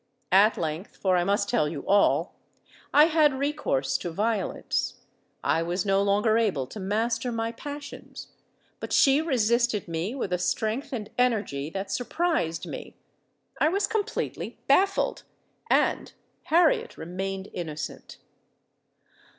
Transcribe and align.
At 0.31 0.57
length—for 0.57 1.15
I 1.15 1.23
must 1.23 1.47
tell 1.47 1.69
you 1.69 1.85
all—I 1.87 3.03
had 3.05 3.37
recourse 3.37 3.99
to 3.99 4.09
violence: 4.09 4.95
I 5.43 5.61
was 5.61 5.85
no 5.85 6.01
longer 6.01 6.39
able 6.39 6.65
to 6.65 6.79
master 6.79 7.31
my 7.31 7.51
passions. 7.51 8.29
But 8.79 8.93
she 8.93 9.21
resisted 9.21 9.87
me 9.87 10.15
with 10.15 10.33
a 10.33 10.39
strength 10.39 10.91
and 10.91 11.11
energy 11.19 11.69
that 11.69 11.91
surprised 11.91 12.65
me. 12.65 12.95
I 13.59 13.67
was 13.69 13.85
completely 13.85 14.57
baffled—and 14.67 16.13
Harriet 16.45 16.97
remained 16.97 17.49
innocent!" 17.53 18.17